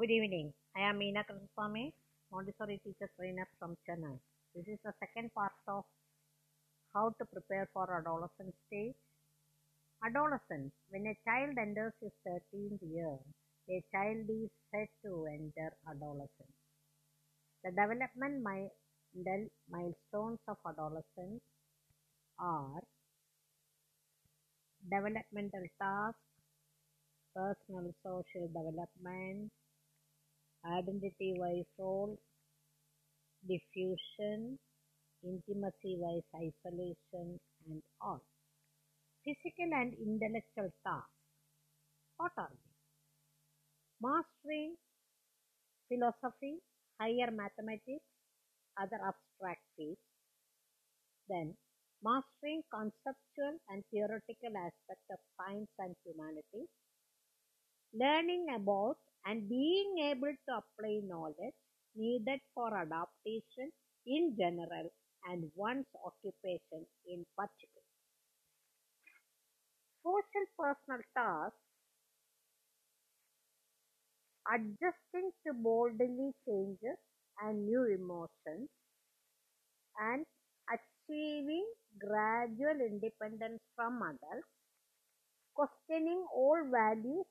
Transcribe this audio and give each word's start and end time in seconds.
Good 0.00 0.12
evening. 0.12 0.54
I 0.74 0.80
am 0.88 0.98
Meena 0.98 1.22
Krishnaswamy, 1.28 1.92
Montessori 2.32 2.80
teacher 2.82 3.10
trainer 3.16 3.46
from 3.58 3.76
Chennai. 3.86 4.16
This 4.54 4.66
is 4.66 4.78
the 4.82 4.92
second 4.98 5.28
part 5.34 5.52
of 5.68 5.84
how 6.94 7.12
to 7.18 7.24
prepare 7.26 7.68
for 7.74 7.84
adolescent 7.98 8.54
stage. 8.66 8.94
Adolescence. 10.02 10.72
When 10.88 11.04
a 11.04 11.14
child 11.28 11.58
enters 11.58 11.92
his 12.00 12.12
13th 12.26 12.80
year, 12.80 13.18
a 13.68 13.84
child 13.92 14.24
is 14.30 14.48
said 14.70 14.88
to 15.04 15.26
enter 15.26 15.68
adolescence. 15.86 16.56
The 17.62 17.72
development 17.72 18.42
milestones 18.42 20.38
of 20.48 20.56
adolescence 20.66 21.42
are 22.38 22.80
developmental 24.88 25.66
tasks, 25.78 26.32
personal 27.36 27.92
social 28.02 28.48
development, 28.48 29.52
identity 30.64 31.34
wise 31.36 31.66
role, 31.78 32.18
diffusion, 33.46 34.58
intimacy 35.24 35.96
wise 35.98 36.22
isolation, 36.34 37.38
and 37.66 37.82
all. 38.00 38.22
Physical 39.24 39.72
and 39.72 39.94
intellectual 39.94 40.70
tasks. 40.84 41.10
What 42.18 42.32
are 42.36 42.50
they? 42.52 42.70
Mastering 44.00 44.76
philosophy, 45.88 46.58
higher 46.98 47.30
mathematics, 47.30 48.06
other 48.80 49.00
abstract 49.04 49.62
fields. 49.76 50.00
Then, 51.28 51.56
mastering 52.02 52.62
conceptual 52.70 53.58
and 53.70 53.82
theoretical 53.90 54.54
aspects 54.54 55.08
of 55.10 55.18
science 55.38 55.70
and 55.78 55.96
humanities. 56.04 56.68
Learning 57.92 58.48
about 58.52 58.98
and 59.24 59.48
being 59.48 59.98
able 59.98 60.34
to 60.48 60.52
apply 60.62 61.00
knowledge 61.04 61.54
needed 61.94 62.40
for 62.54 62.76
adaptation 62.76 63.72
in 64.06 64.36
general 64.38 64.90
and 65.30 65.50
one's 65.56 65.86
occupation 66.04 66.86
in 67.06 67.24
particular. 67.36 67.82
Social 70.02 70.44
personal 70.58 71.00
tasks 71.16 71.56
adjusting 74.52 75.30
to 75.46 75.54
bodily 75.54 76.34
changes 76.44 76.98
and 77.40 77.64
new 77.64 77.84
emotions 77.84 78.68
and 80.00 80.26
achieving 80.68 81.64
gradual 82.00 82.80
independence 82.80 83.60
from 83.76 84.02
adults, 84.02 84.48
questioning 85.54 86.26
old 86.34 86.70
values 86.72 87.24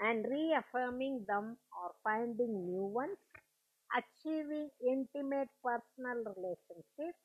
and 0.00 0.26
reaffirming 0.28 1.24
them 1.28 1.56
or 1.72 1.94
finding 2.02 2.66
new 2.66 2.84
ones, 2.86 3.18
achieving 3.94 4.70
intimate 4.82 5.48
personal 5.62 6.24
relationships, 6.36 7.18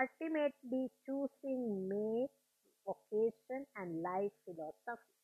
ultimately 0.00 0.90
choosing 1.06 1.88
mate, 1.88 2.30
vocation, 2.86 3.66
and 3.76 4.02
life 4.02 4.32
philosophy. 4.44 5.14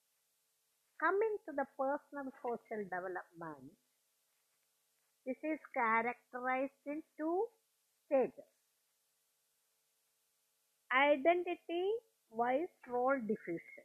Coming 0.99 1.37
to 1.47 1.53
the 1.53 1.67
personal 1.79 2.33
social 2.43 2.83
development, 2.83 3.77
this 5.27 5.37
is 5.43 5.59
characterized 5.75 6.73
in 6.87 7.03
two 7.19 7.47
stages. 8.07 8.45
Identity 10.95 11.93
wise 12.31 12.71
role 12.89 13.21
diffusion. 13.21 13.85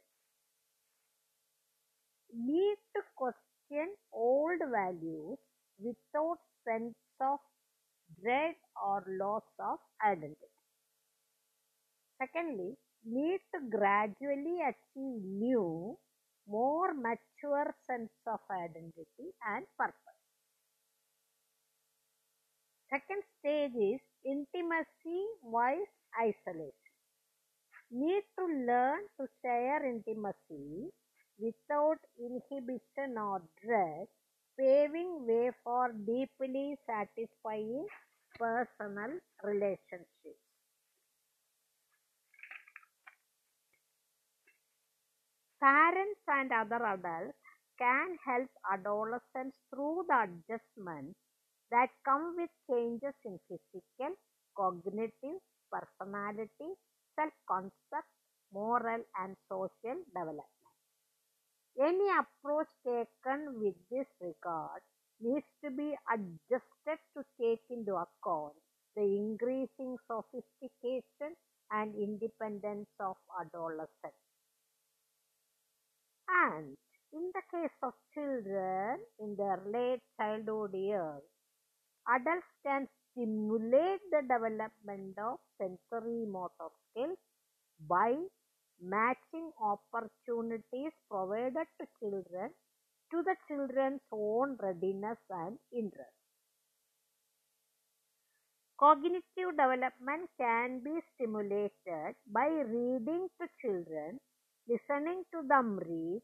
Need 2.34 2.78
to 2.96 3.02
question 3.14 3.94
old 4.12 4.58
values 4.70 5.38
without 5.78 6.38
sense 6.64 6.96
of 7.20 7.38
dread 8.22 8.56
or 8.82 9.04
loss 9.06 9.44
of 9.58 9.78
identity. 10.04 10.48
Secondly, 12.18 12.78
need 13.04 13.40
to 13.52 13.60
gradually 13.68 14.60
achieve 14.62 15.24
new, 15.24 15.98
more 16.46 16.94
mature 16.94 17.74
sense 17.88 18.12
of 18.28 18.38
identity 18.48 19.34
and 19.44 19.66
purpose. 19.76 19.96
Second 22.90 23.22
stage 23.38 23.74
is 23.74 24.00
intimacy 24.22 25.26
wise 25.42 25.88
isolation. 26.20 26.74
Need 27.90 28.24
to 28.38 28.46
learn 28.46 29.02
to 29.18 29.28
share 29.42 29.84
intimacy 29.86 30.90
without 31.40 31.98
inhibition 32.18 33.18
or 33.18 33.42
dread, 33.62 34.08
paving 34.58 35.26
way 35.26 35.50
for 35.64 35.92
deeply 35.92 36.76
satisfying 36.86 37.86
personal 38.38 39.18
relationships. 39.42 40.40
Parents 45.60 46.20
and 46.26 46.52
other 46.52 46.84
adults 46.84 47.38
can 47.78 48.18
help 48.26 48.50
adolescents 48.70 49.56
through 49.70 50.04
the 50.08 50.22
adjustments 50.24 51.18
that 51.70 51.88
come 52.04 52.34
with 52.36 52.50
changes 52.68 53.14
in 53.24 53.38
physical, 53.48 54.16
cognitive, 54.56 55.40
personality, 55.70 56.74
self 57.14 57.32
concept, 57.48 58.08
moral, 58.52 59.04
and 59.20 59.36
social 59.48 60.02
development. 60.14 60.59
Any 61.78 62.08
approach 62.10 62.68
taken 62.84 63.60
with 63.60 63.74
this 63.90 64.06
regard 64.20 64.82
needs 65.20 65.46
to 65.64 65.70
be 65.70 65.96
adjusted 66.10 66.98
to 67.14 67.24
take 67.40 67.62
into 67.70 67.96
account 67.96 68.56
the 68.96 69.02
increasing 69.02 69.96
sophistication 70.06 71.36
and 71.70 71.94
independence 71.94 72.88
of 73.00 73.16
adolescents. 73.40 74.16
And 76.28 76.78
in 77.12 77.30
the 77.34 77.42
case 77.50 77.76
of 77.82 77.92
children 78.14 79.04
in 79.18 79.36
their 79.36 79.60
late 79.66 80.00
childhood 80.16 80.72
years, 80.74 81.22
adults 82.08 82.46
can 82.62 82.88
stimulate 83.12 84.00
the 84.10 84.22
development 84.22 85.18
of 85.18 85.40
sensory 85.58 86.26
motor 86.26 86.70
skills 86.90 87.18
by 87.88 88.16
matching 88.80 89.52
opportunities 89.60 90.92
provided 91.10 91.66
to 91.80 91.86
children 92.00 92.54
to 93.10 93.22
the 93.22 93.36
children's 93.48 94.02
own 94.12 94.56
readiness 94.56 95.18
and 95.30 95.58
interest. 95.72 96.16
Cognitive 98.80 99.22
development 99.56 100.28
can 100.36 100.80
be 100.80 101.00
stimulated 101.14 102.16
by 102.26 102.48
reading 102.48 103.28
to 103.40 103.48
children, 103.60 104.18
listening 104.66 105.22
to 105.30 105.42
them 105.46 105.78
read, 105.78 106.20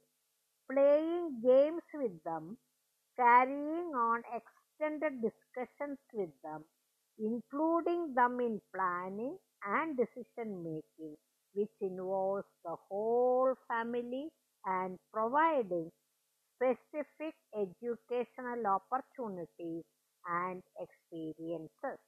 playing 0.71 1.41
games 1.43 1.83
with 1.95 2.23
them, 2.25 2.59
carrying 3.17 3.95
on 3.95 4.23
extended 4.35 5.23
discussions 5.23 5.99
with 6.13 6.31
them, 6.43 6.65
including 7.19 8.15
them 8.15 8.41
in 8.41 8.61
planning 8.75 9.39
and 9.65 9.97
decision 9.97 10.63
making, 10.63 11.17
which 11.57 11.73
involves 11.81 12.47
the 12.65 12.77
whole 12.89 13.55
family 13.69 14.31
and 14.67 15.01
providing 15.13 15.91
specific 16.57 17.35
educational 17.55 18.67
opportunities 18.67 19.85
and 20.29 20.63
experiences. 20.81 21.99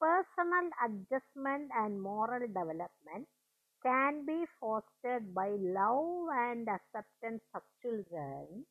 Personal 0.00 0.70
adjustment 0.84 1.70
and 1.72 2.02
moral 2.02 2.40
development 2.48 3.28
can 3.82 4.24
be 4.24 4.44
fostered 4.60 5.34
by 5.34 5.50
love 5.50 6.28
and 6.32 6.68
acceptance 6.68 7.42
of 7.54 7.62
children, 7.82 8.66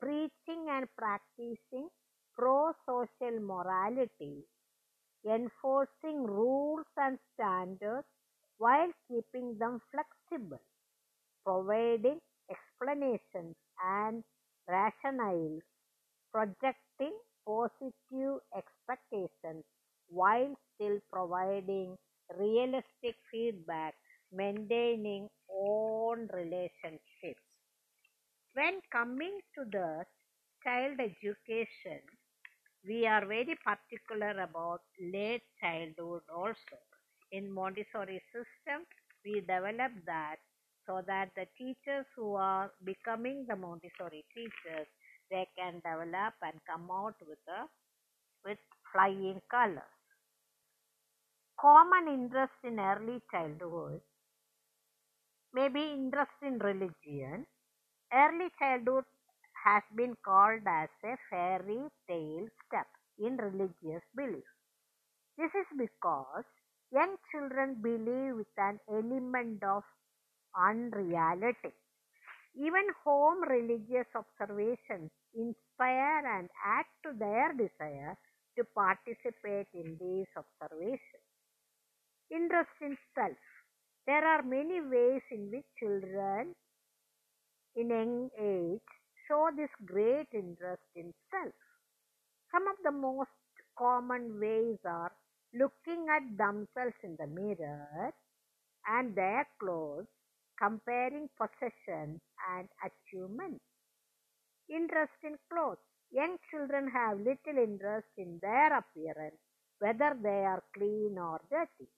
preaching 0.00 0.68
and 0.70 0.88
practicing 0.96 1.90
pro 2.34 2.72
social 2.86 3.40
morality, 3.40 4.44
enforcing 5.24 6.24
rules 6.24 6.86
and 6.96 7.18
standards 7.34 8.08
while 8.60 8.92
keeping 9.08 9.58
them 9.58 9.82
flexible, 9.90 10.60
providing 11.44 12.20
explanations 12.50 13.56
and 13.84 14.24
rationales, 14.68 15.62
projecting 16.32 17.16
positive 17.46 18.40
expectations 18.56 19.64
while 20.08 20.54
still 20.74 20.98
providing 21.12 21.96
realistic 22.38 23.16
feedback, 23.30 23.94
maintaining 24.32 25.28
own 25.50 26.28
relationships. 26.32 27.42
When 28.52 28.80
coming 28.92 29.40
to 29.56 29.64
the 29.64 30.06
child 30.62 31.00
education, 31.00 32.00
we 32.84 33.06
are 33.06 33.26
very 33.26 33.56
particular 33.56 34.30
about 34.42 34.82
late 35.00 35.44
childhood 35.60 36.22
also. 36.28 36.78
In 37.32 37.50
Montessori 37.50 38.22
system, 38.32 38.86
we 39.24 39.40
develop 39.40 39.92
that 40.06 40.36
so 40.86 41.02
that 41.06 41.30
the 41.34 41.46
teachers 41.58 42.06
who 42.16 42.34
are 42.34 42.72
becoming 42.84 43.46
the 43.48 43.56
Montessori 43.56 44.24
teachers, 44.34 44.86
they 45.30 45.46
can 45.56 45.76
develop 45.80 46.34
and 46.42 46.60
come 46.66 46.90
out 46.90 47.16
with 47.26 47.38
a 47.48 47.68
with 48.44 48.58
flying 48.92 49.40
colors. 49.50 49.96
Common 51.60 52.08
interest 52.08 52.54
in 52.64 52.80
early 52.80 53.22
childhood 53.30 54.02
maybe 55.52 55.80
interest 55.92 56.32
in 56.42 56.58
religion. 56.58 57.46
Early 58.12 58.48
childhood 58.58 59.04
has 59.64 59.82
been 59.96 60.16
called 60.24 60.62
as 60.66 60.88
a 61.04 61.16
fairy 61.30 61.82
tale 62.08 62.48
step 62.66 62.86
in 63.18 63.36
religious 63.36 64.02
belief. 64.16 64.44
This 65.38 65.52
is 65.54 65.66
because 65.78 66.44
young 66.92 67.16
children 67.30 67.76
believe 67.82 68.36
with 68.36 68.54
an 68.58 68.78
element 68.88 69.62
of 69.62 69.82
unreality. 70.56 71.72
Even 72.54 72.86
home 73.04 73.42
religious 73.42 74.06
observations 74.14 75.10
inspire 75.34 76.26
and 76.26 76.48
add 76.64 76.86
to 77.04 77.12
their 77.18 77.52
desire 77.54 78.16
to 78.56 78.64
participate 78.74 79.68
in 79.74 79.96
these 80.00 80.26
observations. 80.36 81.26
Interest 82.30 82.70
in 82.80 82.96
self. 83.14 83.36
There 84.06 84.24
are 84.26 84.42
many 84.42 84.80
ways 84.80 85.22
in 85.30 85.50
which 85.50 85.66
children 85.78 86.54
in 87.76 87.88
young 87.90 88.30
age 88.38 88.88
show 89.26 89.50
this 89.56 89.70
great 89.86 90.28
interest 90.32 90.82
in 90.94 91.12
self. 91.30 91.54
Some 92.52 92.66
of 92.68 92.76
the 92.84 92.90
most 92.92 93.30
common 93.78 94.40
ways 94.40 94.78
are 94.84 95.12
looking 95.54 96.08
at 96.08 96.36
themselves 96.36 96.96
in 97.02 97.16
the 97.18 97.26
mirror 97.26 98.12
and 98.86 99.14
their 99.16 99.46
clothes, 99.60 100.08
comparing 100.58 101.28
possessions 101.38 102.20
and 102.50 102.68
achievements. 102.84 103.64
Interest 104.70 105.12
in 105.22 105.36
clothes. 105.50 105.76
Young 106.10 106.38
children 106.50 106.88
have 106.90 107.18
little 107.20 107.58
interest 107.58 108.08
in 108.16 108.38
their 108.40 108.74
appearance, 108.74 109.38
whether 109.80 110.14
they 110.22 110.46
are 110.46 110.64
clean 110.72 111.18
or 111.18 111.42
dirty, 111.50 111.90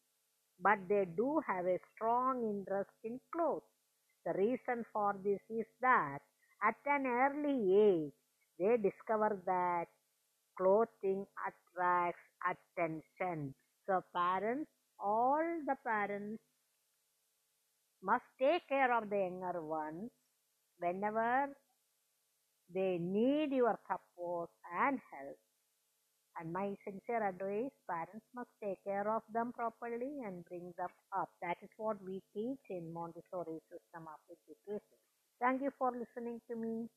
but 0.61 0.79
they 0.89 1.05
do 1.07 1.41
have 1.47 1.67
a 1.67 1.79
strong 1.95 2.43
interest 2.45 2.91
in 3.05 3.21
clothes. 3.33 3.63
The 4.25 4.35
reason 4.35 4.85
for 4.93 5.15
this 5.23 5.41
is 5.51 5.67
that 5.81 6.21
at 6.63 6.77
an 6.87 7.07
early 7.07 7.75
age, 7.77 8.15
they 8.59 8.77
discover 8.79 9.41
that 9.47 9.89
clothing 10.57 11.27
attracts 11.47 12.23
attention. 12.53 13.55
So, 13.87 14.03
parents, 14.15 14.71
all 14.99 15.45
the 15.67 15.77
parents 15.85 16.43
must 18.03 18.25
take 18.39 18.69
care 18.69 18.93
of 18.97 19.09
the 19.11 19.17
younger 19.19 19.61
ones 19.63 20.11
whenever 20.79 21.57
they 22.75 22.99
need 22.99 23.53
your 23.53 23.79
support 23.87 24.51
and 24.77 24.99
help. 25.13 25.39
And 26.39 26.53
my 26.53 26.77
sincere 26.85 27.27
advice 27.27 27.73
parents 27.89 28.27
must 28.35 28.51
take 28.63 28.85
care 28.85 29.09
of 29.09 29.23
them 29.33 29.53
properly 29.53 30.21
and 30.27 30.45
bring 30.45 30.75
them 30.77 30.91
up. 31.17 31.31
That 31.41 31.57
is 31.63 31.71
what 31.79 32.03
we 32.05 32.23
teach 32.35 32.61
in 32.71 32.93
Montessori 32.93 33.61
system 33.71 34.07
of 34.09 34.21
education. 34.31 34.99
Thank 35.41 35.63
you 35.63 35.71
for 35.79 35.91
listening 35.93 36.41
to 36.51 36.57
me. 36.57 36.89